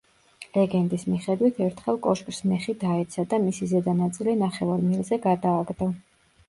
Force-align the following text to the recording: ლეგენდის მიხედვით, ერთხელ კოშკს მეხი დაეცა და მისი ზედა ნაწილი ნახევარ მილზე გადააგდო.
ლეგენდის 0.53 1.03
მიხედვით, 1.09 1.59
ერთხელ 1.65 2.01
კოშკს 2.07 2.41
მეხი 2.53 2.77
დაეცა 2.85 3.29
და 3.35 3.41
მისი 3.47 3.71
ზედა 3.75 3.97
ნაწილი 4.03 4.37
ნახევარ 4.43 4.85
მილზე 4.91 5.23
გადააგდო. 5.31 5.95